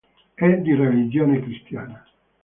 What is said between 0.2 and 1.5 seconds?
È di religione